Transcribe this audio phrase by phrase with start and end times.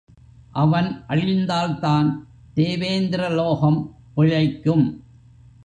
[0.51, 2.09] அவன் அழிந்தால்தான்
[2.55, 3.91] தேவேந்திரலோகம்
[4.15, 5.03] பிழைக்கும்.